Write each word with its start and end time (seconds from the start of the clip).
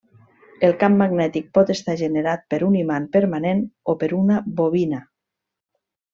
El 0.67 0.71
camp 0.83 0.95
magnètic 1.01 1.51
pot 1.57 1.69
estar 1.73 1.95
generat 1.99 2.47
per 2.55 2.61
un 2.69 2.79
imant 2.81 3.05
permanent 3.17 3.63
o 3.93 3.97
per 4.01 4.11
una 4.23 4.41
bobina. 4.63 5.05